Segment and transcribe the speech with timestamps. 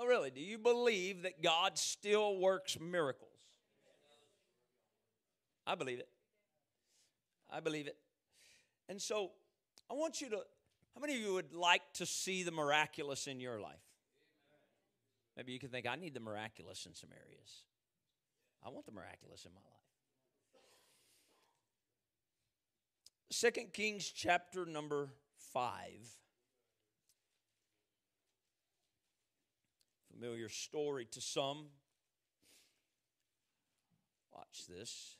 [0.00, 0.30] Oh, really?
[0.30, 3.32] Do you believe that God still works miracles?
[5.66, 6.08] I believe it.
[7.50, 7.96] I believe it.
[8.88, 9.32] And so
[9.90, 10.36] I want you to,
[10.94, 13.74] how many of you would like to see the miraculous in your life?
[15.36, 17.64] Maybe you can think, I need the miraculous in some areas.
[18.64, 19.66] I want the miraculous in my life.
[23.30, 25.10] Second Kings chapter number
[25.52, 25.72] 5.
[30.18, 31.66] Familiar story to some.
[34.34, 35.16] Watch this.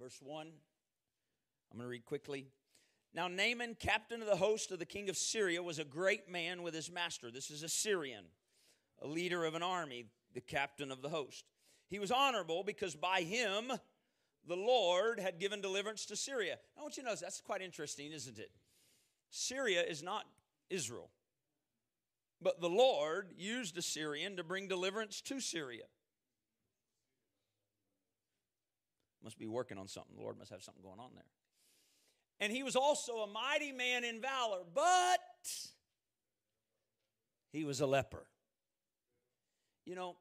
[0.00, 0.46] Verse 1.
[0.46, 2.46] I'm going to read quickly.
[3.12, 6.62] Now, Naaman, captain of the host of the king of Syria, was a great man
[6.62, 7.30] with his master.
[7.30, 8.24] This is a Syrian,
[9.02, 11.44] a leader of an army, the captain of the host.
[11.90, 13.72] He was honorable because by him
[14.48, 16.56] the Lord had given deliverance to Syria.
[16.78, 18.52] I want you to notice that's quite interesting, isn't it?
[19.28, 20.24] Syria is not
[20.70, 21.10] Israel,
[22.46, 25.82] but the Lord used a Syrian to bring deliverance to Syria.
[29.24, 30.14] Must be working on something.
[30.14, 31.24] The Lord must have something going on there.
[32.38, 35.18] And he was also a mighty man in valor, but
[37.52, 38.28] he was a leper.
[39.84, 40.14] You know,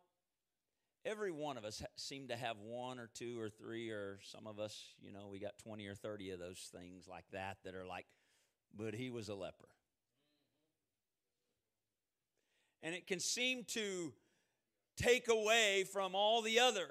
[1.05, 4.57] every one of us seem to have one or two or three, or some of
[4.57, 7.85] us, you know, we got 20 or 30 of those things like that that are
[7.85, 8.07] like,
[8.75, 9.74] but he was a leper.
[12.85, 14.13] And it can seem to
[14.95, 16.87] take away from all the other.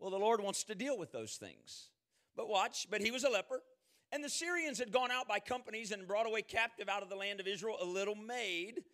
[0.00, 1.90] Well, the Lord wants to deal with those things.
[2.34, 3.62] But watch, but he was a leper.
[4.10, 7.14] And the Syrians had gone out by companies and brought away captive out of the
[7.14, 8.84] land of Israel a little maid,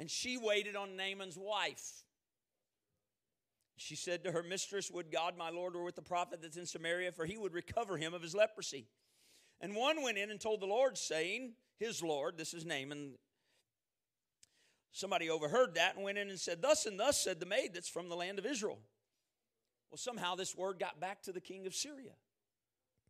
[0.00, 2.02] and she waited on Naaman's wife.
[3.76, 6.66] She said to her mistress, Would God, my Lord, were with the prophet that's in
[6.66, 8.88] Samaria, for he would recover him of his leprosy.
[9.60, 13.14] And one went in and told the Lord, saying, His Lord, this is Naaman.
[14.94, 17.88] Somebody overheard that and went in and said, Thus and thus said the maid that's
[17.88, 18.78] from the land of Israel.
[19.90, 22.12] Well, somehow this word got back to the king of Syria,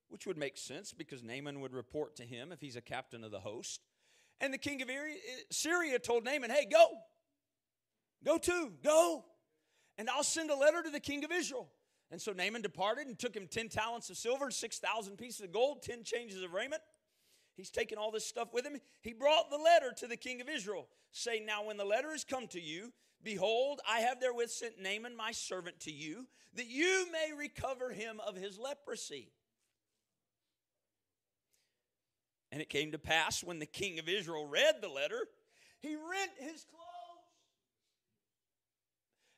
[0.08, 3.30] which would make sense because Naaman would report to him if he's a captain of
[3.30, 3.82] the host.
[4.40, 4.94] And the king of eh,
[5.50, 6.86] Syria told Naaman, Hey, go.
[8.24, 9.26] Go to, go.
[9.98, 11.68] And I'll send a letter to the king of Israel.
[12.10, 15.82] And so Naaman departed and took him 10 talents of silver, 6,000 pieces of gold,
[15.82, 16.80] 10 changes of raiment.
[17.56, 18.78] He's taken all this stuff with him.
[19.00, 22.24] He brought the letter to the king of Israel, saying, Now, when the letter has
[22.24, 22.92] come to you,
[23.22, 28.20] behold, I have therewith sent Naaman my servant to you, that you may recover him
[28.26, 29.30] of his leprosy.
[32.50, 35.26] And it came to pass when the king of Israel read the letter,
[35.80, 36.84] he rent his clothes.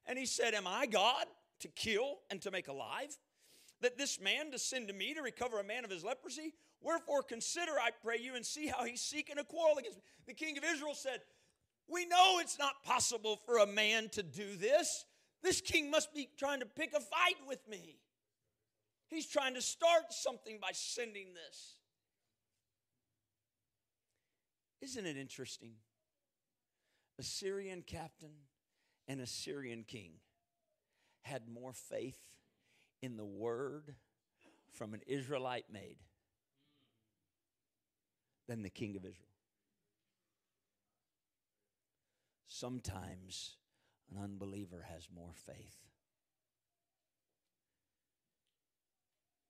[0.06, 1.26] And he said, Am I God
[1.60, 3.16] to kill and to make alive?
[3.80, 6.54] That this man to send to me to recover a man of his leprosy?
[6.80, 10.02] Wherefore consider, I pray you, and see how he's seeking a quarrel against me.
[10.26, 11.20] The king of Israel said,
[11.88, 15.04] We know it's not possible for a man to do this.
[15.42, 17.98] This king must be trying to pick a fight with me.
[19.08, 21.76] He's trying to start something by sending this.
[24.80, 25.72] Isn't it interesting?
[27.18, 28.32] A Syrian captain
[29.08, 30.12] and a Syrian king
[31.22, 32.20] had more faith
[33.02, 33.94] in the word
[34.72, 35.96] from an Israelite maid
[38.48, 39.28] than the king of Israel.
[42.46, 43.56] Sometimes
[44.10, 45.76] an unbeliever has more faith.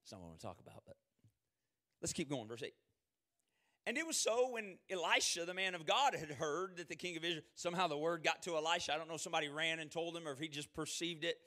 [0.02, 0.96] It's not what I want to talk about, but
[2.00, 2.48] let's keep going.
[2.48, 2.72] Verse 8.
[3.86, 7.16] And it was so when Elisha, the man of God, had heard that the king
[7.16, 8.92] of Israel, somehow the word got to Elisha.
[8.92, 11.38] I don't know if somebody ran and told him or if he just perceived it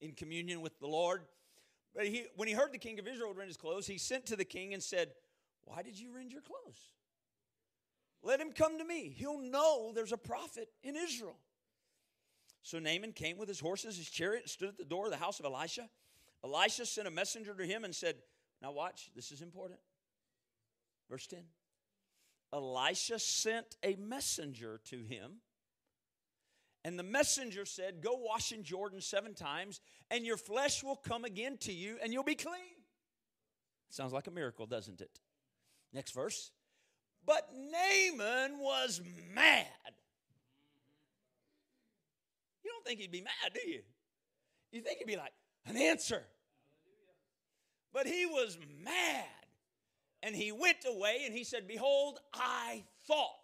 [0.00, 1.22] in communion with the Lord.
[1.94, 4.36] But he, when he heard the king of Israel rend his clothes, he sent to
[4.36, 5.10] the king and said,
[5.64, 6.78] Why did you rend your clothes?
[8.28, 9.14] Let him come to me.
[9.16, 11.38] He'll know there's a prophet in Israel.
[12.62, 15.16] So Naaman came with his horses, his chariot, and stood at the door of the
[15.16, 15.88] house of Elisha.
[16.44, 18.16] Elisha sent a messenger to him and said,
[18.60, 19.80] Now watch, this is important.
[21.08, 21.38] Verse 10.
[22.52, 25.40] Elisha sent a messenger to him.
[26.84, 31.24] And the messenger said, Go wash in Jordan seven times, and your flesh will come
[31.24, 32.76] again to you, and you'll be clean.
[33.88, 35.18] Sounds like a miracle, doesn't it?
[35.94, 36.50] Next verse.
[37.28, 39.02] But Naaman was
[39.34, 39.66] mad.
[42.64, 43.82] You don't think he'd be mad, do you?
[44.72, 45.32] You think he'd be like,
[45.66, 46.22] An answer.
[47.92, 49.26] But he was mad.
[50.22, 53.34] And he went away and he said, Behold, I thought.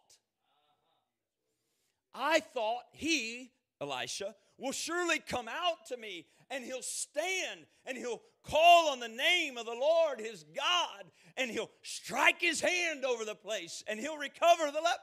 [2.15, 3.53] I thought he,
[3.83, 9.09] Elisha, will surely come out to me and he'll stand and he'll call on the
[9.09, 11.05] name of the Lord his God
[11.37, 15.01] and he'll strike his hand over the place and he'll recover the leper.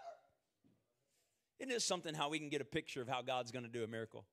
[1.59, 3.83] Isn't it something how we can get a picture of how God's going to do
[3.83, 4.25] a miracle?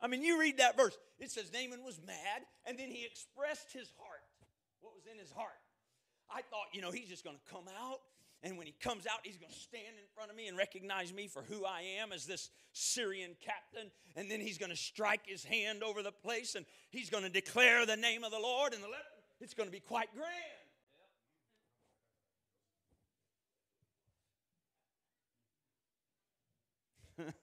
[0.00, 0.98] I mean, you read that verse.
[1.18, 4.20] It says Naaman was mad, and then he expressed his heart.
[4.80, 5.62] What was in his heart?
[6.28, 8.00] I thought, you know, he's just going to come out,
[8.44, 11.14] and when he comes out, he's going to stand in front of me and recognize
[11.14, 15.22] me for who I am as this Syrian captain, and then he's going to strike
[15.26, 18.74] his hand over the place, and he's going to declare the name of the Lord,
[18.74, 19.02] and the letter,
[19.40, 20.08] it's going to be quite
[27.16, 27.32] grand.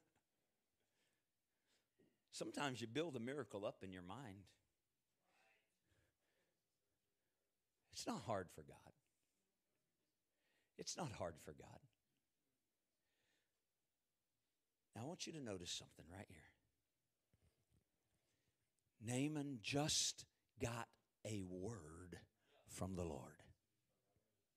[2.32, 4.46] Sometimes you build a miracle up in your mind.
[7.92, 9.01] It's not hard for God.
[10.82, 11.80] It's not hard for God.
[14.96, 16.40] Now, I want you to notice something right here.
[19.06, 20.26] Naaman just
[20.60, 20.88] got
[21.24, 22.18] a word
[22.68, 23.44] from the Lord.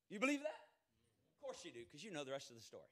[0.09, 0.49] You believe that?
[0.49, 2.83] Of course you do, because you know the rest of the story.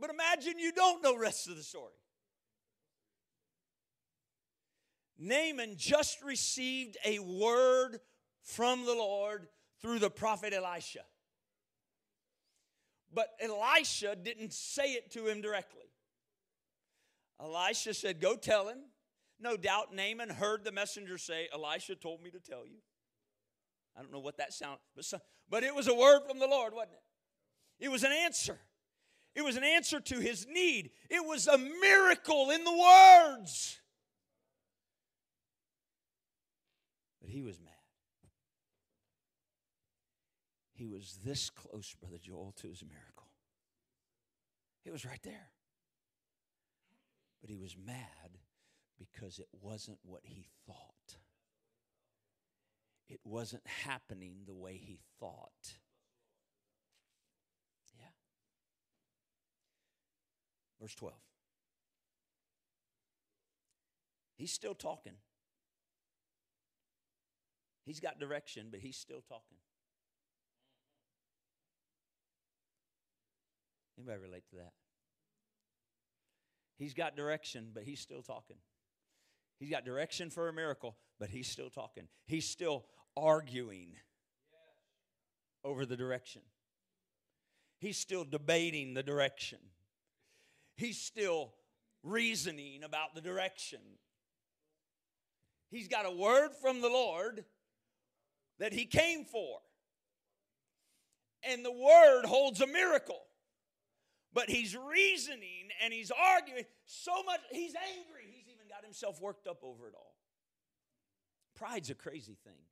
[0.00, 1.94] But imagine you don't know the rest of the story.
[5.16, 8.00] Naaman just received a word
[8.42, 9.46] from the Lord
[9.80, 11.00] through the prophet Elisha.
[13.12, 15.90] But Elisha didn't say it to him directly.
[17.40, 18.78] Elisha said, Go tell him.
[19.40, 22.76] No doubt Naaman heard the messenger say, Elisha told me to tell you.
[23.96, 25.04] I don't know what that sound, but,
[25.48, 27.84] but it was a word from the Lord, wasn't it?
[27.84, 28.58] It was an answer.
[29.34, 30.90] It was an answer to his need.
[31.08, 33.80] It was a miracle in the words.
[37.20, 37.69] But he was mad.
[40.80, 43.28] He was this close, Brother Joel, to his miracle.
[44.86, 45.50] It was right there.
[47.42, 48.38] But he was mad
[48.98, 51.18] because it wasn't what he thought.
[53.10, 55.74] It wasn't happening the way he thought.
[57.98, 58.06] Yeah.
[60.80, 61.14] Verse 12.
[64.34, 65.16] He's still talking.
[67.84, 69.58] He's got direction, but he's still talking.
[74.00, 74.72] Anybody relate to that?
[76.78, 78.56] He's got direction, but he's still talking.
[79.58, 82.04] He's got direction for a miracle, but he's still talking.
[82.26, 83.92] He's still arguing
[85.62, 86.40] over the direction.
[87.78, 89.58] He's still debating the direction.
[90.76, 91.52] He's still
[92.02, 93.80] reasoning about the direction.
[95.70, 97.44] He's got a word from the Lord
[98.60, 99.58] that he came for.
[101.42, 103.20] And the word holds a miracle.
[104.32, 108.32] But he's reasoning and he's arguing so much, he's angry.
[108.32, 110.14] He's even got himself worked up over it all.
[111.56, 112.62] Pride's a crazy thing.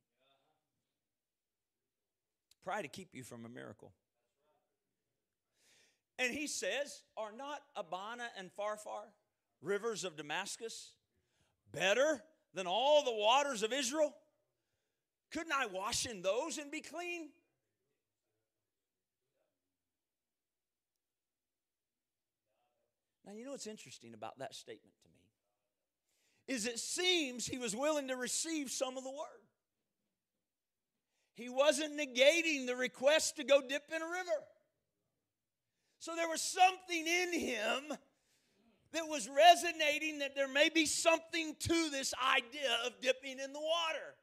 [2.63, 3.91] Pride to keep you from a miracle.
[6.17, 9.07] And he says, Are not Abana and Pharpar,
[9.61, 10.91] rivers of Damascus,
[11.71, 12.21] better
[12.53, 14.13] than all the waters of Israel?
[15.31, 17.29] Couldn't I wash in those and be clean?
[23.29, 26.55] Now, you know what's interesting about that statement to me?
[26.55, 29.45] Is it seems he was willing to receive some of the word.
[31.35, 34.43] He wasn't negating the request to go dip in a river.
[35.99, 37.97] So there was something in him
[38.93, 43.59] that was resonating that there may be something to this idea of dipping in the
[43.59, 44.15] water.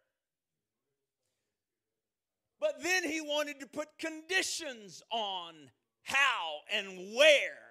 [2.58, 5.54] But then he wanted to put conditions on
[6.02, 7.65] how and where.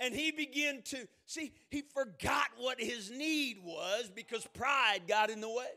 [0.00, 5.40] And he began to see, he forgot what his need was because pride got in
[5.40, 5.70] the way.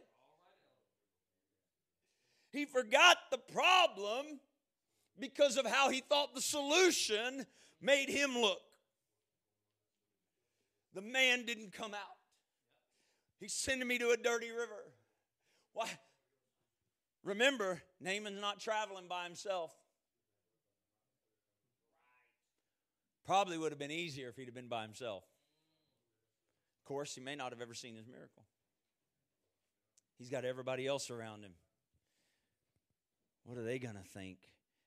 [2.51, 4.39] He forgot the problem
[5.19, 7.45] because of how he thought the solution
[7.81, 8.61] made him look.
[10.93, 12.17] The man didn't come out.
[13.39, 14.83] He's sending me to a dirty river.
[15.73, 15.87] Why?
[17.23, 19.71] Remember, Naaman's not traveling by himself.
[23.27, 25.23] Probably would have been easier if he'd have been by himself.
[26.81, 28.43] Of course, he may not have ever seen his miracle.
[30.17, 31.51] He's got everybody else around him.
[33.43, 34.37] What are they going to think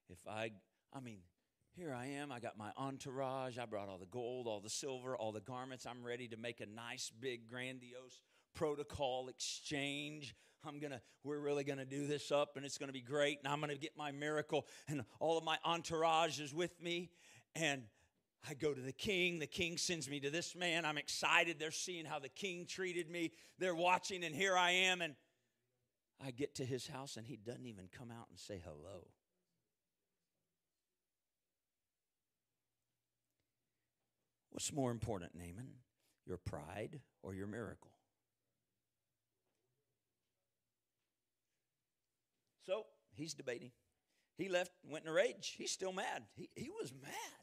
[0.09, 0.52] if I,
[0.94, 1.18] I mean,
[1.76, 2.32] here I am.
[2.32, 3.59] I got my entourage.
[3.59, 5.87] I brought all the gold, all the silver, all the garments.
[5.87, 8.23] I'm ready to make a nice, big, grandiose
[8.54, 10.35] protocol exchange.
[10.66, 13.61] I'm gonna, we're really gonna do this up and it's gonna be great and I'm
[13.61, 17.11] gonna get my miracle and all of my entourage is with me.
[17.54, 17.85] And
[18.49, 19.38] I go to the king.
[19.38, 20.85] The king sends me to this man.
[20.85, 21.59] I'm excited.
[21.59, 23.32] They're seeing how the king treated me.
[23.59, 25.02] They're watching, and here I am.
[25.02, 25.14] And
[26.25, 29.06] I get to his house, and he doesn't even come out and say hello.
[34.50, 35.68] What's more important, Naaman?
[36.26, 37.92] Your pride or your miracle?
[42.66, 43.70] So he's debating.
[44.37, 45.54] He left, went in a rage.
[45.56, 46.25] He's still mad.
[46.35, 47.39] He, he was mad.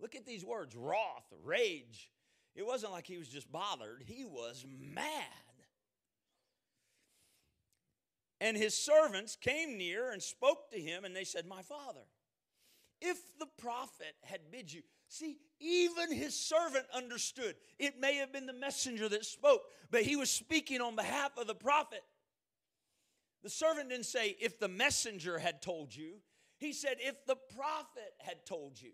[0.00, 2.10] Look at these words wrath, rage.
[2.54, 5.24] It wasn't like he was just bothered, he was mad.
[8.40, 12.02] And his servants came near and spoke to him, and they said, My father,
[13.00, 17.56] if the prophet had bid you, see, even his servant understood.
[17.78, 21.46] It may have been the messenger that spoke, but he was speaking on behalf of
[21.46, 22.02] the prophet.
[23.42, 26.14] The servant didn't say, if the messenger had told you.
[26.58, 28.90] He said, if the prophet had told you.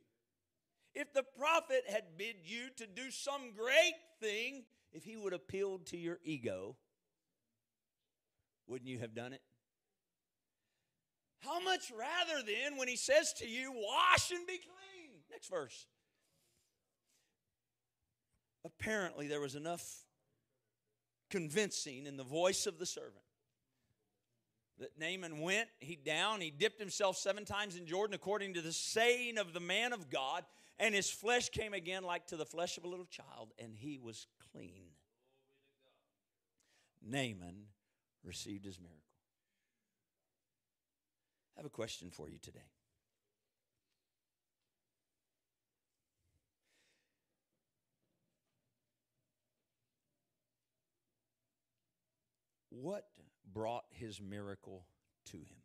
[0.95, 5.43] If the prophet had bid you to do some great thing, if he would have
[5.43, 6.77] appealed to your ego,
[8.67, 9.43] wouldn't you have done it?
[11.41, 15.11] How much rather then when he says to you, wash and be clean?
[15.31, 15.87] Next verse.
[18.65, 19.85] Apparently, there was enough
[21.29, 23.25] convincing in the voice of the servant
[24.79, 28.73] that Naaman went, he down, he dipped himself seven times in Jordan according to the
[28.73, 30.45] saying of the man of God,
[30.79, 33.99] and his flesh came again like to the flesh of a little child, and he
[33.99, 34.87] was clean.
[37.03, 37.67] Naaman
[38.23, 39.01] received his miracle.
[41.57, 42.61] I have a question for you today.
[52.71, 53.07] What
[53.53, 54.85] brought his miracle
[55.27, 55.64] to him?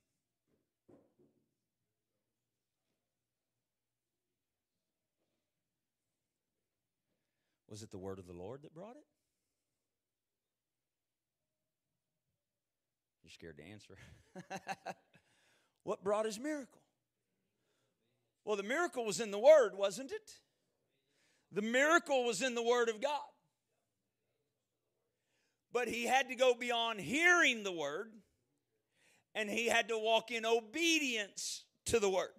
[7.70, 9.06] Was it the word of the Lord that brought it?
[13.24, 13.96] You're scared to answer.
[15.84, 16.82] what brought his miracle?
[18.44, 20.32] Well, the miracle was in the Word, wasn't it?
[21.52, 23.20] The miracle was in the Word of God.
[25.72, 28.12] But he had to go beyond hearing the Word
[29.36, 32.32] and he had to walk in obedience to the Word.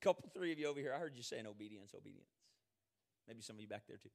[0.00, 2.28] A couple, three of you over here, I heard you saying obedience, obedience.
[3.28, 4.10] Maybe some of you back there too.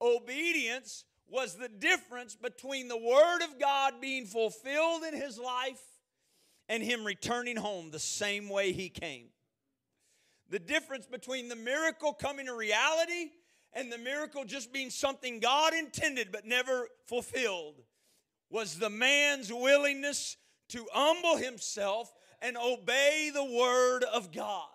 [0.00, 5.82] Obedience was the difference between the Word of God being fulfilled in his life
[6.68, 9.26] and him returning home the same way he came.
[10.50, 13.30] The difference between the miracle coming to reality
[13.74, 17.82] and the miracle just being something God intended but never fulfilled
[18.50, 20.36] was the man's willingness
[20.70, 24.68] to humble himself and obey the Word of God.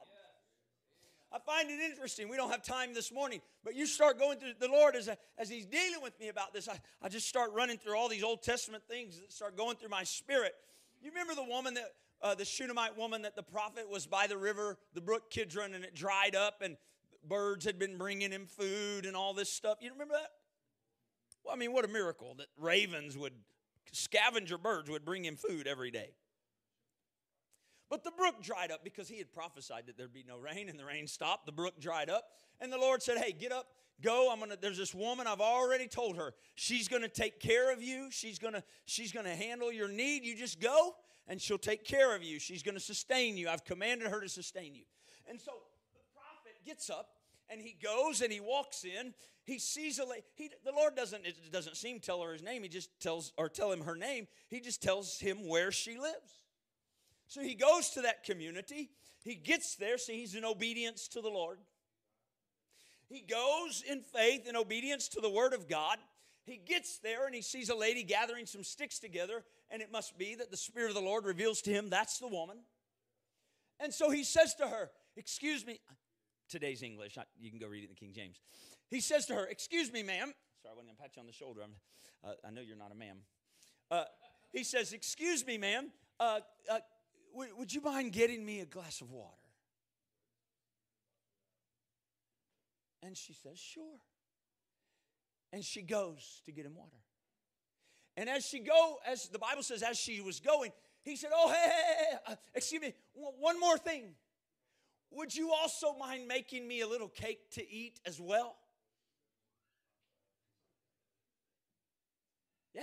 [1.33, 2.29] I find it interesting.
[2.29, 5.17] We don't have time this morning, but you start going through the Lord as, a,
[5.39, 6.69] as He's dealing with me about this.
[6.69, 9.89] I, I just start running through all these Old Testament things that start going through
[9.89, 10.53] my spirit.
[11.01, 14.37] You remember the woman that, uh, the Shunammite woman that the prophet was by the
[14.37, 16.77] river, the brook Kidron, and it dried up, and
[17.27, 19.79] birds had been bringing him food and all this stuff.
[19.81, 20.29] You remember that?
[21.43, 23.33] Well, I mean, what a miracle that ravens would,
[23.91, 26.11] scavenger birds would bring him food every day.
[27.93, 30.79] But the brook dried up because he had prophesied that there'd be no rain, and
[30.79, 31.45] the rain stopped.
[31.45, 32.23] The brook dried up,
[32.59, 33.67] and the Lord said, Hey, get up,
[34.01, 34.31] go.
[34.31, 38.07] I'm gonna, there's this woman, I've already told her, she's gonna take care of you,
[38.09, 40.25] she's gonna, she's gonna handle your need.
[40.25, 40.95] You just go,
[41.27, 42.39] and she'll take care of you.
[42.39, 43.47] She's gonna sustain you.
[43.47, 44.85] I've commanded her to sustain you.
[45.29, 45.51] And so
[45.93, 47.09] the prophet gets up
[47.47, 49.13] and he goes and he walks in.
[49.43, 50.23] He sees a lady.
[50.33, 52.63] He, the Lord doesn't it doesn't seem tell her his name.
[52.63, 54.27] He just tells or tell him her name.
[54.47, 56.42] He just tells him where she lives.
[57.33, 58.91] So he goes to that community.
[59.23, 61.57] He gets there, so he's in obedience to the Lord.
[63.09, 65.97] He goes in faith and obedience to the Word of God.
[66.43, 70.15] He gets there and he sees a lady gathering some sticks together, and it must
[70.15, 72.57] be that the Spirit of the Lord reveals to him that's the woman.
[73.79, 75.79] And so he says to her, Excuse me,
[76.49, 78.41] today's English, you can go read it in the King James.
[78.91, 80.33] He says to her, Excuse me, ma'am.
[80.61, 81.61] Sorry, I wasn't going to pat you on the shoulder.
[82.23, 83.17] Uh, I know you're not a ma'am.
[83.89, 84.03] Uh,
[84.51, 85.89] he says, Excuse me, ma'am.
[86.19, 86.77] Uh, uh
[87.33, 89.33] would, you mind getting me a glass of water?
[93.01, 93.99] And she says, Sure.
[95.51, 96.97] And she goes to get him water.
[98.15, 100.71] And as she go, as the Bible says, as she was going,
[101.03, 104.15] he said, "Oh, hey, hey, hey uh, excuse me, one more thing.
[105.11, 108.55] Would you also mind making me a little cake to eat as well?"
[112.73, 112.81] Yeah.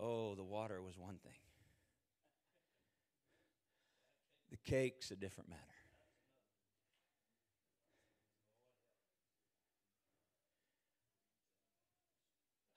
[0.00, 1.40] Oh, the water was one thing,
[4.50, 5.62] the cake's a different matter.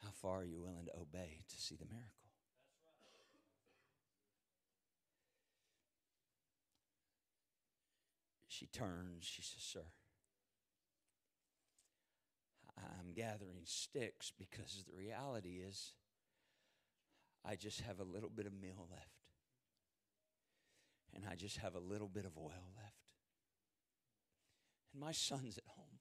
[0.03, 2.09] How far are you willing to obey to see the miracle?
[8.47, 9.85] She turns, she says, Sir,
[12.77, 15.93] I'm gathering sticks because the reality is
[17.45, 19.07] I just have a little bit of meal left.
[21.13, 22.95] And I just have a little bit of oil left.
[24.93, 25.99] And my son's at home.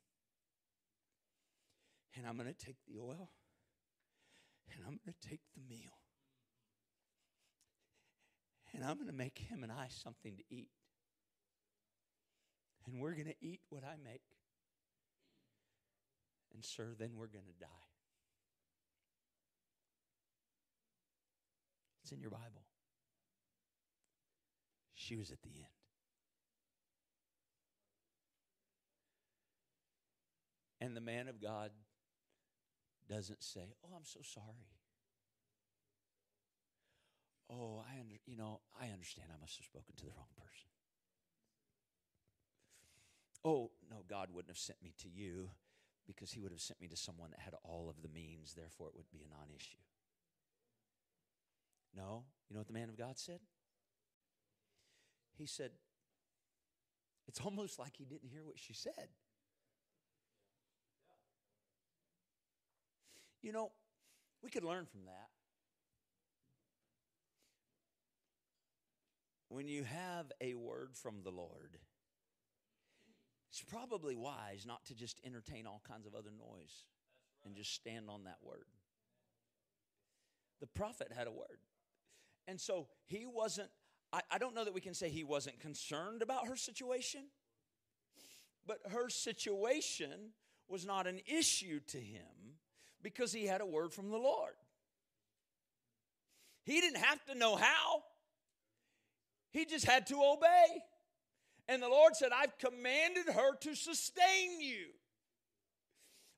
[2.17, 3.31] And I'm going to take the oil
[4.73, 5.99] and I'm going to take the meal.
[8.73, 10.71] And I'm going to make him and I something to eat.
[12.87, 14.23] And we're going to eat what I make.
[16.55, 17.90] And, sir, then we're going to die.
[22.11, 22.67] It's in your Bible.
[24.95, 25.67] She was at the end.
[30.81, 31.71] And the man of God
[33.09, 34.67] doesn't say, "Oh, I'm so sorry."
[37.49, 40.69] Oh, I under, you know, I understand I must have spoken to the wrong person.
[43.45, 45.51] Oh, no, God wouldn't have sent me to you
[46.07, 48.89] because he would have sent me to someone that had all of the means, therefore
[48.89, 49.79] it would be a non-issue.
[51.97, 53.41] No, you know what the man of God said?
[55.37, 55.71] He said,
[57.27, 59.09] it's almost like he didn't hear what she said.
[63.43, 63.71] You know,
[64.43, 65.29] we could learn from that.
[69.49, 71.79] When you have a word from the Lord,
[73.51, 76.85] it's probably wise not to just entertain all kinds of other noise
[77.45, 78.67] and just stand on that word.
[80.61, 81.59] The prophet had a word.
[82.47, 83.69] And so he wasn't,
[84.13, 87.23] I, I, don't know that we can say he wasn't concerned about her situation,
[88.67, 90.33] but her situation
[90.69, 92.59] was not an issue to him
[93.03, 94.55] because he had a word from the Lord.
[96.65, 98.03] He didn't have to know how,
[99.51, 100.83] he just had to obey.
[101.69, 104.87] And the Lord said, I've commanded her to sustain you.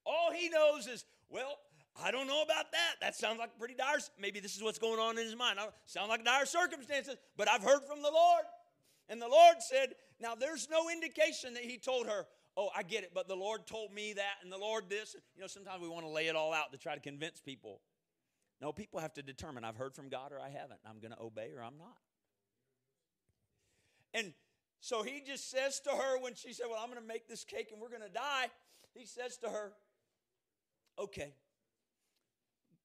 [0.05, 1.59] All he knows is, well,
[2.01, 2.95] I don't know about that.
[3.01, 3.99] That sounds like pretty dire.
[4.19, 5.59] Maybe this is what's going on in his mind.
[5.85, 8.45] Sound like dire circumstances, but I've heard from the Lord.
[9.09, 12.27] And the Lord said, now there's no indication that he told her,
[12.57, 15.17] oh, I get it, but the Lord told me that, and the Lord this.
[15.35, 17.81] You know, sometimes we want to lay it all out to try to convince people.
[18.61, 20.81] No, people have to determine I've heard from God or I haven't.
[20.89, 21.97] I'm going to obey or I'm not.
[24.15, 24.33] And
[24.81, 27.45] so he just says to her when she said, Well, I'm going to make this
[27.45, 28.47] cake and we're going to die,
[28.95, 29.73] he says to her,
[30.99, 31.35] Okay,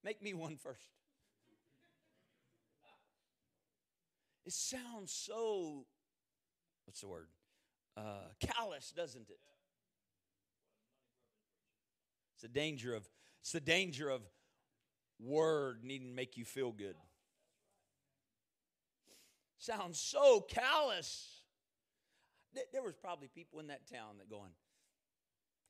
[0.03, 0.89] make me one first.
[4.45, 5.85] It sounds so,
[6.85, 7.27] what's the word?
[7.97, 9.39] Uh, callous, doesn't it?
[12.35, 13.09] It's the danger of
[13.41, 14.21] it's the danger of
[15.19, 16.95] word needing to make you feel good.
[19.57, 21.41] Sounds so callous.
[22.71, 24.51] There was probably people in that town that going,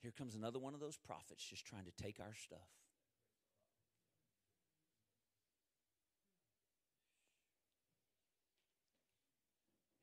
[0.02, 2.68] here comes another one of those prophets just trying to take our stuff.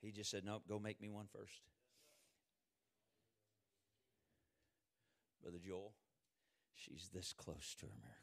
[0.05, 1.63] He just said, Nope, go make me one first.
[5.43, 5.95] Brother Joel,
[6.75, 8.21] she's this close to her miracle.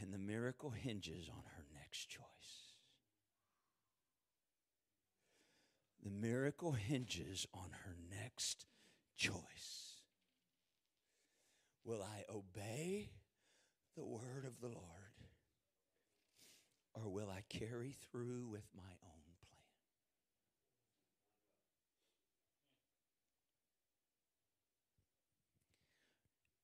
[0.00, 2.24] And the miracle hinges on her next choice.
[6.02, 8.66] The miracle hinges on her next
[9.16, 10.02] choice.
[11.84, 13.10] Will I obey
[13.96, 15.05] the word of the Lord?
[16.96, 19.58] Or will I carry through with my own plan?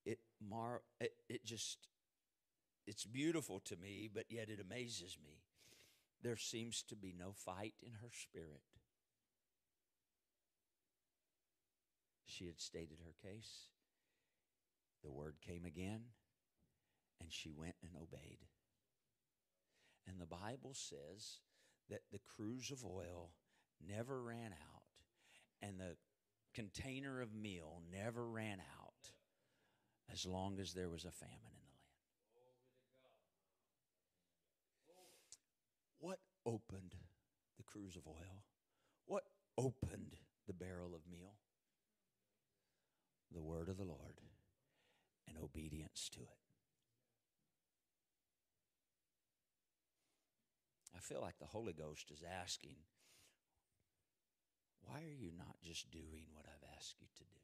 [0.06, 1.86] It mar it, it just
[2.86, 5.42] it's beautiful to me, but yet it amazes me.
[6.22, 8.62] There seems to be no fight in her spirit.
[12.24, 13.66] She had stated her case.
[15.04, 16.02] The word came again,
[17.20, 18.38] and she went and obeyed.
[20.06, 21.40] And the Bible says
[21.88, 23.30] that the cruse of oil
[23.86, 24.82] never ran out,
[25.60, 25.96] and the
[26.54, 29.10] container of meal never ran out
[30.12, 31.62] as long as there was a famine in
[34.86, 35.38] the land.
[35.98, 36.94] What opened
[37.56, 38.42] the cruse of oil?
[39.06, 39.24] What
[39.56, 41.34] opened the barrel of meal?
[43.34, 44.20] the word of the Lord
[45.26, 46.41] and obedience to it.
[51.02, 52.76] Feel like the Holy Ghost is asking,
[54.86, 57.40] why are you not just doing what I've asked you to do?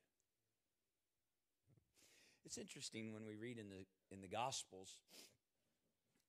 [2.44, 5.00] It's interesting when we read in the in the Gospels,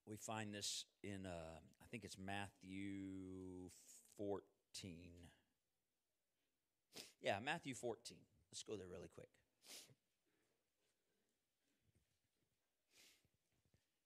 [0.06, 3.70] we find this in uh, I think it's Matthew
[4.18, 4.50] 14.
[7.22, 8.18] Yeah, Matthew 14.
[8.52, 9.30] Let's go there really quick.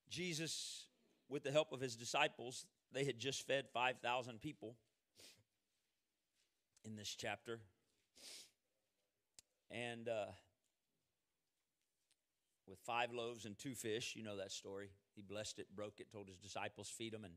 [0.10, 0.86] Jesus,
[1.28, 4.76] with the help of his disciples, they had just fed 5,000 people
[6.86, 7.60] in this chapter.
[9.72, 10.32] And uh,
[12.68, 14.90] with five loaves and two fish, you know that story.
[15.16, 17.24] He blessed it, broke it, told his disciples, feed them.
[17.24, 17.34] And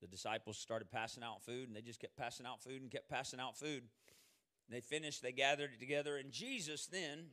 [0.00, 3.08] the disciples started passing out food, and they just kept passing out food and kept
[3.08, 3.84] passing out food.
[4.68, 7.26] They finished, they gathered it together, and Jesus then,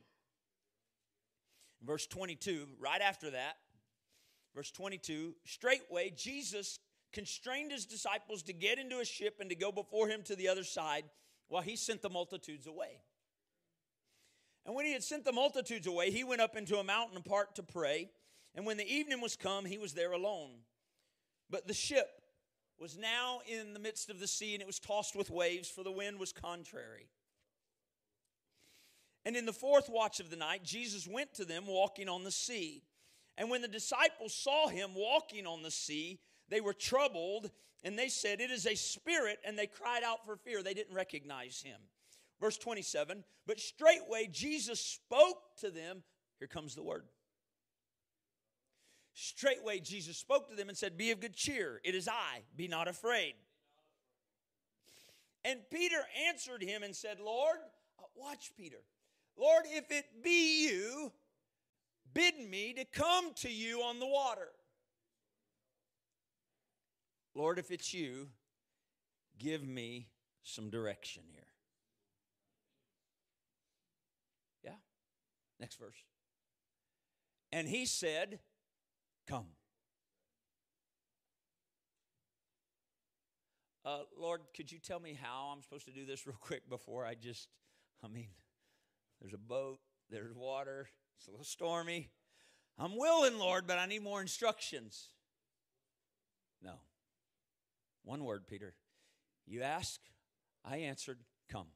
[1.82, 3.56] verse 22, right after that,
[4.54, 6.80] verse 22, straightway Jesus
[7.12, 10.48] constrained his disciples to get into a ship and to go before him to the
[10.48, 11.04] other side
[11.48, 13.00] while he sent the multitudes away.
[14.64, 17.56] And when he had sent the multitudes away, he went up into a mountain apart
[17.56, 18.10] to pray.
[18.54, 20.50] And when the evening was come, he was there alone.
[21.48, 22.08] But the ship
[22.78, 25.82] was now in the midst of the sea, and it was tossed with waves, for
[25.82, 27.08] the wind was contrary.
[29.24, 32.30] And in the fourth watch of the night, Jesus went to them walking on the
[32.30, 32.82] sea.
[33.36, 36.20] And when the disciples saw him walking on the sea,
[36.50, 37.50] they were troubled,
[37.82, 40.62] and they said, It is a spirit, and they cried out for fear.
[40.62, 41.80] They didn't recognize him.
[42.40, 46.02] Verse 27 But straightway Jesus spoke to them.
[46.38, 47.04] Here comes the word.
[49.12, 51.80] Straightway Jesus spoke to them and said, Be of good cheer.
[51.84, 52.42] It is I.
[52.56, 53.34] Be not afraid.
[55.44, 57.56] And Peter answered him and said, Lord,
[57.98, 58.82] uh, watch Peter.
[59.38, 61.12] Lord, if it be you,
[62.12, 64.48] bid me to come to you on the water.
[67.34, 68.28] Lord, if it's you,
[69.38, 70.08] give me
[70.42, 71.46] some direction here.
[74.64, 74.78] Yeah?
[75.58, 76.04] Next verse.
[77.52, 78.40] And he said,
[79.26, 79.46] Come.
[83.84, 87.06] Uh, Lord, could you tell me how I'm supposed to do this real quick before
[87.06, 87.48] I just,
[88.04, 88.28] I mean,
[89.20, 89.78] there's a boat,
[90.10, 92.10] there's water, it's a little stormy.
[92.78, 95.08] I'm willing, Lord, but I need more instructions.
[98.10, 98.74] One word, Peter.
[99.46, 100.00] You ask,
[100.64, 101.68] I answered, come.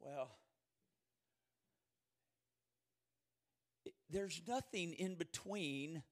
[0.00, 0.30] Well,
[4.08, 6.02] there's nothing in between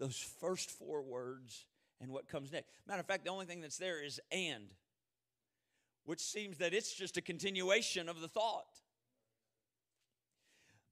[0.00, 1.66] those first four words
[2.00, 2.66] and what comes next.
[2.88, 4.74] Matter of fact, the only thing that's there is and,
[6.04, 8.80] which seems that it's just a continuation of the thought.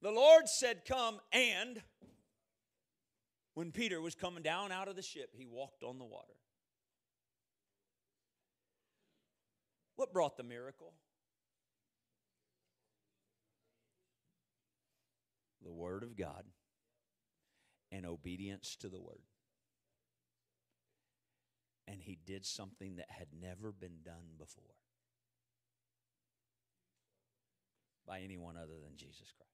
[0.03, 1.83] The Lord said, Come, and
[3.61, 6.33] when Peter was coming down out of the ship, he walked on the water.
[9.97, 10.95] What brought the miracle?
[15.63, 16.45] The Word of God
[17.93, 19.21] and obedience to the Word.
[21.87, 24.73] And he did something that had never been done before
[28.07, 29.50] by anyone other than Jesus Christ.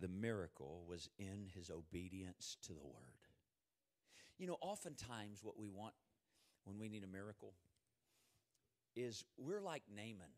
[0.00, 3.28] The miracle was in his obedience to the word.
[4.38, 5.94] You know, oftentimes what we want
[6.64, 7.52] when we need a miracle
[8.96, 10.32] is we're like Naaman.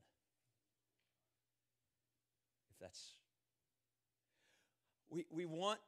[2.73, 3.13] If that's.
[5.11, 5.79] We, we want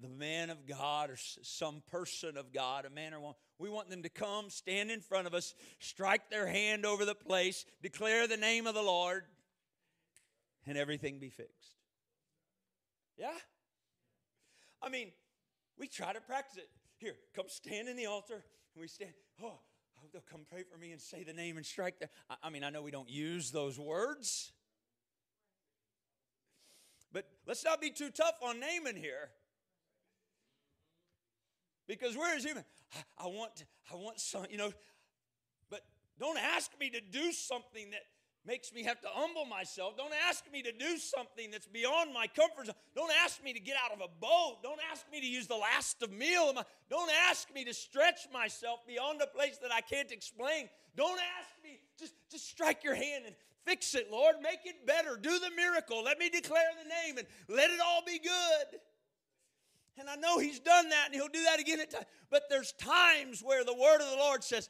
[0.00, 3.88] the man of God or some person of God, a man or woman, we want
[3.88, 8.26] them to come, stand in front of us, strike their hand over the place, declare
[8.26, 9.24] the name of the Lord,
[10.66, 11.74] and everything be fixed.
[13.16, 13.36] Yeah?
[14.82, 15.12] I mean,
[15.78, 16.68] we try to practice it.
[16.98, 19.12] Here, come stand in the altar, and we stand.
[19.42, 19.58] Oh,
[20.12, 22.08] they'll come pray for me and say the name and strike the.
[22.30, 24.52] I, I mean, I know we don't use those words,
[27.12, 29.30] but let's not be too tough on Naaman here.
[31.86, 32.64] Because we're as human.
[32.94, 34.72] I, I want, I want some, you know,
[35.68, 35.82] but
[36.18, 38.02] don't ask me to do something that
[38.46, 39.96] makes me have to humble myself.
[39.96, 42.74] Don't ask me to do something that's beyond my comfort zone.
[42.94, 44.62] Don't ask me to get out of a boat.
[44.62, 46.52] Don't ask me to use the last of meal.
[46.90, 50.68] Don't ask me to stretch myself beyond a place that I can't explain.
[50.96, 54.36] Don't ask me, just, just strike your hand and fix it, Lord.
[54.42, 55.16] Make it better.
[55.20, 56.04] Do the miracle.
[56.04, 58.80] Let me declare the name and let it all be good.
[59.98, 62.06] And I know He's done that and He'll do that again at times.
[62.30, 64.68] But there's times where the word of the Lord says,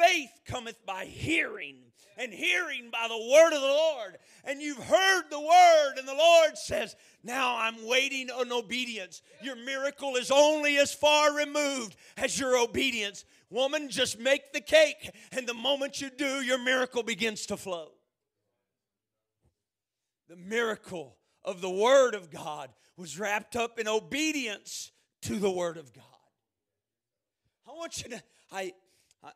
[0.00, 1.76] faith cometh by hearing,
[2.16, 4.18] and hearing by the word of the Lord.
[4.44, 9.22] And you've heard the word, and the Lord says, Now I'm waiting on obedience.
[9.42, 13.24] Your miracle is only as far removed as your obedience.
[13.50, 17.92] Woman, just make the cake, and the moment you do, your miracle begins to flow.
[20.28, 25.76] The miracle of the Word of God was wrapped up in obedience to the Word
[25.76, 26.04] of God.
[27.66, 28.72] I want you to, I,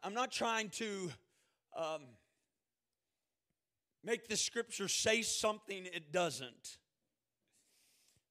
[0.03, 1.11] I'm not trying to
[1.77, 2.03] um,
[4.03, 6.79] make the scripture say something it doesn't.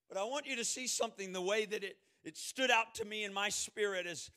[0.10, 3.06] But I want you to see something the way that it, it stood out to
[3.06, 4.30] me in my spirit as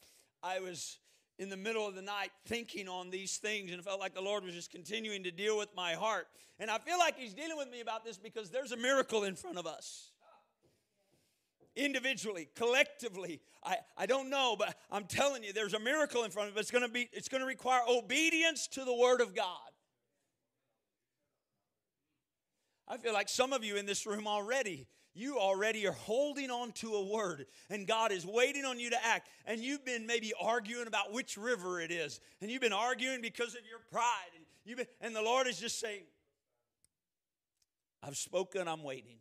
[0.42, 0.98] I was
[1.38, 4.22] in the middle of the night thinking on these things and it felt like the
[4.22, 6.28] Lord was just continuing to deal with my heart.
[6.58, 9.36] And I feel like He's dealing with me about this because there's a miracle in
[9.36, 10.12] front of us.
[11.76, 16.48] Individually, collectively, I, I don't know, but I'm telling you, there's a miracle in front
[16.48, 16.62] of us.
[16.62, 19.58] It's gonna be, it's gonna require obedience to the Word of God.
[22.88, 24.86] I feel like some of you in this room already
[25.16, 29.06] you already are holding on to a word and God is waiting on you to
[29.06, 29.30] act.
[29.46, 32.20] And you've been maybe arguing about which river it is.
[32.42, 34.30] And you've been arguing because of your pride.
[34.36, 36.02] And, you've been, and the Lord is just saying,
[38.02, 39.16] I've spoken, I'm waiting.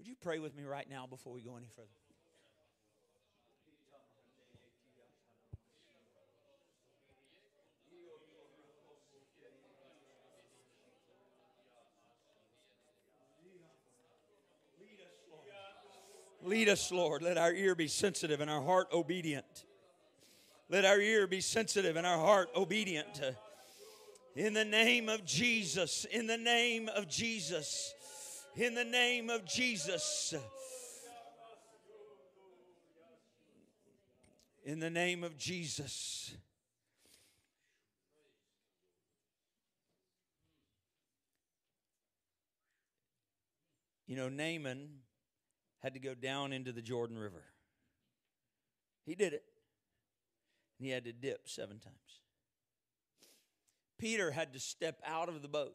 [0.00, 1.88] Would you pray with me right now before we go any further?
[16.42, 17.20] Lead us, Lord.
[17.20, 19.66] Let our ear be sensitive and our heart obedient.
[20.70, 23.20] Let our ear be sensitive and our heart obedient.
[24.34, 27.92] In the name of Jesus, in the name of Jesus,
[28.56, 30.34] in the name of Jesus.
[34.64, 36.32] In the name of Jesus.
[44.06, 44.88] You know, Naaman
[45.78, 47.44] had to go down into the Jordan River.
[49.06, 49.44] He did it.
[50.78, 51.94] And he had to dip seven times.
[53.98, 55.74] Peter had to step out of the boat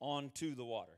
[0.00, 0.92] onto the water.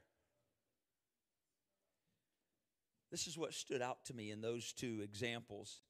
[3.17, 5.81] This is what stood out to me in those two examples.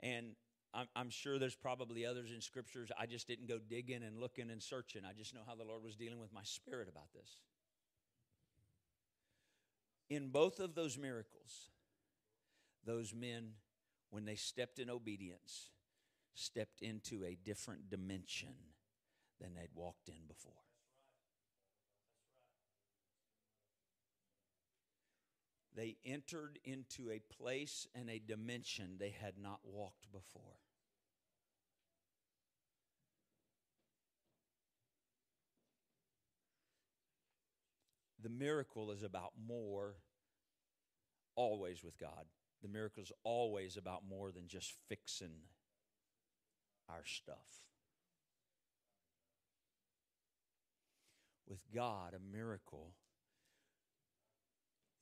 [0.00, 0.36] And
[0.74, 2.92] I'm, I'm, sure there's probably others in scriptures.
[3.00, 5.00] I just didn't go digging and looking and searching.
[5.08, 7.38] I just know how the Lord was dealing with my spirit about this
[10.10, 11.70] in both of those miracles,
[12.84, 13.52] those men,
[14.10, 15.70] when they stepped in obedience,
[16.34, 18.54] stepped into a different dimension
[19.40, 20.63] than they'd walked in before.
[25.84, 30.54] They entered into a place and a dimension they had not walked before.
[38.22, 39.96] the miracle is about more
[41.36, 42.24] always with God.
[42.62, 45.42] The miracle is always about more than just fixing
[46.88, 47.36] our stuff.
[51.46, 52.94] With God, a miracle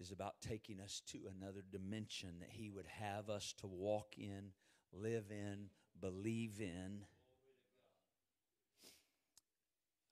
[0.02, 4.50] is about taking us to another dimension that He would have us to walk in,
[4.92, 7.04] live in, believe in.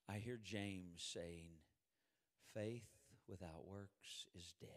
[0.09, 1.49] I hear James saying,
[2.55, 2.89] faith
[3.29, 4.69] without works is dead.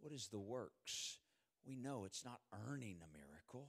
[0.00, 1.18] What is the works?
[1.64, 3.68] We know it's not earning a miracle.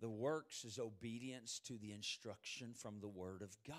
[0.00, 3.76] The works is obedience to the instruction from the Word of God.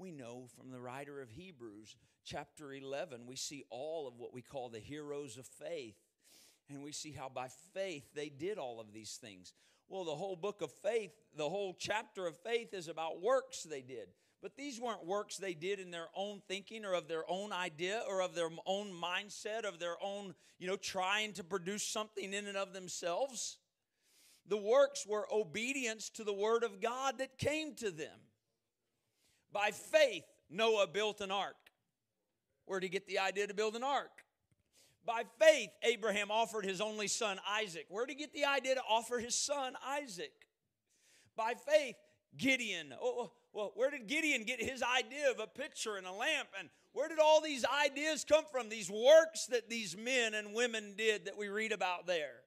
[0.00, 4.40] We know from the writer of Hebrews, chapter 11, we see all of what we
[4.40, 5.98] call the heroes of faith.
[6.70, 9.52] And we see how by faith they did all of these things.
[9.90, 13.82] Well, the whole book of faith, the whole chapter of faith is about works they
[13.82, 14.08] did.
[14.40, 18.02] But these weren't works they did in their own thinking or of their own idea
[18.08, 22.46] or of their own mindset, of their own, you know, trying to produce something in
[22.46, 23.58] and of themselves.
[24.46, 28.18] The works were obedience to the word of God that came to them.
[29.52, 31.56] By faith, Noah built an ark.
[32.66, 34.24] Where did he get the idea to build an ark?
[35.04, 37.86] By faith, Abraham offered his only son Isaac.
[37.88, 40.32] Where did he get the idea to offer his son Isaac?
[41.36, 41.96] By faith,
[42.36, 42.92] Gideon.
[43.00, 46.48] Oh, oh, well, where did Gideon get his idea of a pitcher and a lamp?
[46.58, 48.68] And where did all these ideas come from?
[48.68, 52.42] These works that these men and women did that we read about there.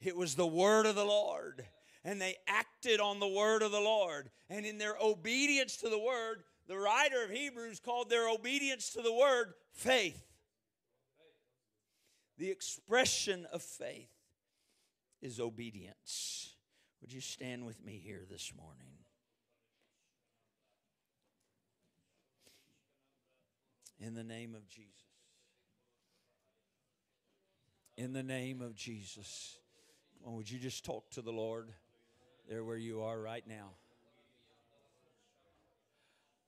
[0.00, 1.64] It was the word of the Lord.
[2.04, 4.30] And they acted on the word of the Lord.
[4.50, 9.02] And in their obedience to the word, the writer of Hebrews called their obedience to
[9.02, 10.22] the word faith.
[12.38, 14.10] The expression of faith
[15.20, 16.54] is obedience.
[17.00, 18.94] Would you stand with me here this morning?
[24.00, 24.90] In the name of Jesus.
[27.96, 29.58] In the name of Jesus.
[30.24, 31.72] On, would you just talk to the Lord
[32.52, 33.70] there where you are right now?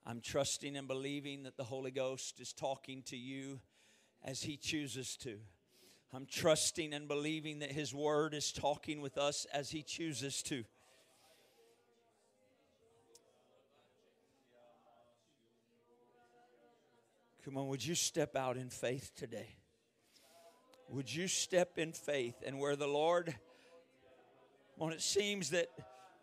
[0.04, 3.58] I'm trusting and believing that the Holy Ghost is talking to you
[4.22, 5.38] as He chooses to.
[6.12, 10.64] I'm trusting and believing that His Word is talking with us as He chooses to.
[17.46, 19.56] Come on, would you step out in faith today?
[20.90, 23.34] Would you step in faith and where the Lord,
[24.76, 25.70] when it seems that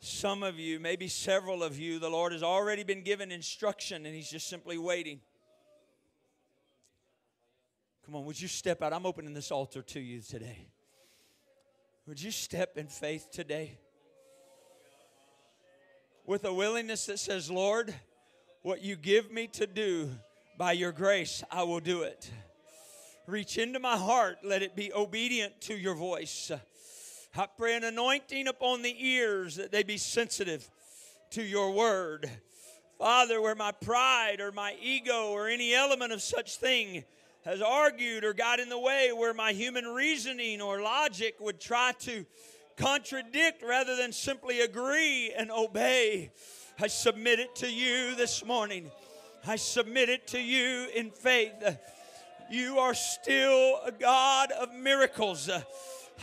[0.02, 4.16] some of you, maybe several of you, the Lord has already been given instruction and
[4.16, 5.22] He's just simply waiting.
[8.06, 8.94] Come on, would you step out?
[8.94, 10.68] I'm opening this altar to you today.
[12.08, 13.78] Would you step in faith today?
[16.26, 17.94] With a willingness that says, Lord,
[18.64, 20.10] what you give me to do
[20.58, 22.30] by your grace, I will do it.
[23.28, 24.40] Reach into my heart.
[24.44, 26.52] Let it be obedient to your voice.
[27.34, 30.70] I pray an anointing upon the ears that they be sensitive
[31.30, 32.30] to your word.
[33.00, 37.06] Father, where my pride or my ego or any element of such thing
[37.46, 41.94] has argued or got in the way, where my human reasoning or logic would try
[42.00, 42.26] to
[42.76, 46.32] contradict rather than simply agree and obey,
[46.82, 48.92] I submit it to you this morning.
[49.48, 51.78] I submit it to you in faith.
[52.52, 55.50] You are still a God of miracles.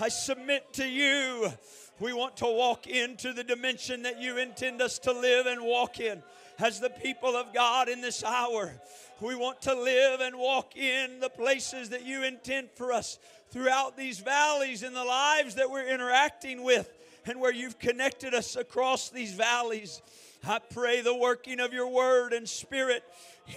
[0.01, 1.53] I submit to you.
[1.99, 5.99] We want to walk into the dimension that you intend us to live and walk
[5.99, 6.23] in
[6.61, 8.73] as the people of God in this hour.
[9.21, 13.19] We want to live and walk in the places that you intend for us
[13.51, 16.89] throughout these valleys in the lives that we're interacting with
[17.27, 20.01] and where you've connected us across these valleys.
[20.47, 23.03] I pray the working of your word and spirit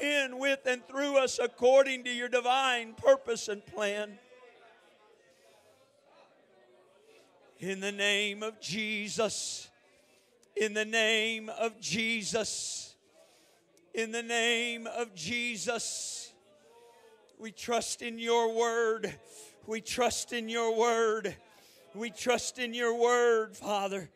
[0.01, 4.17] in, with, and through us according to your divine purpose and plan.
[7.61, 9.69] In the name of Jesus.
[10.55, 12.95] In the name of Jesus.
[13.93, 16.33] In the name of Jesus.
[17.37, 19.13] We trust in your word.
[19.67, 21.35] We trust in your word.
[21.93, 24.09] We trust in your word, Father.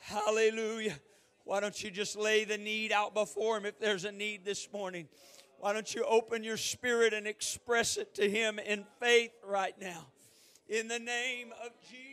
[0.00, 0.98] Hallelujah.
[1.44, 4.68] Why don't you just lay the need out before Him if there's a need this
[4.72, 5.06] morning?
[5.60, 10.08] Why don't you open your spirit and express it to Him in faith right now?
[10.68, 12.07] In the name of Jesus.